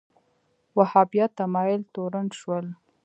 [0.77, 2.65] وهابیت تمایل تورن شول